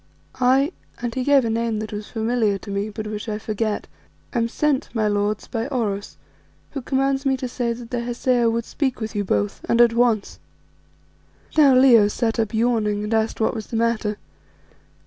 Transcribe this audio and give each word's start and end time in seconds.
"I" 0.39 0.71
and 0.99 1.13
he 1.13 1.23
gave 1.23 1.45
a 1.45 1.49
name 1.51 1.77
that 1.77 1.93
was 1.93 2.09
familiar 2.09 2.57
to 2.57 2.71
me, 2.71 2.89
but 2.89 3.05
which 3.05 3.29
I 3.29 3.37
forget 3.37 3.85
"am 4.33 4.47
sent, 4.47 4.89
my 4.95 5.07
lords, 5.07 5.45
by 5.45 5.67
Oros, 5.67 6.17
who 6.71 6.81
commands 6.81 7.23
me 7.23 7.37
to 7.37 7.47
say 7.47 7.71
that 7.73 7.91
the 7.91 7.99
Hesea 7.99 8.49
would 8.49 8.65
speak 8.65 8.99
with 8.99 9.13
you 9.15 9.23
both 9.23 9.63
and 9.69 9.79
at 9.79 9.93
once." 9.93 10.39
Now 11.55 11.75
Leo 11.75 12.07
sat 12.07 12.39
up 12.39 12.51
yawning 12.51 13.03
and 13.03 13.13
asked 13.13 13.39
what 13.39 13.53
was 13.53 13.67
the 13.67 13.77
matter. 13.77 14.17